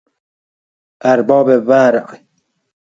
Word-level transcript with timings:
ارباب 1.11 1.47
ورع 1.67 2.05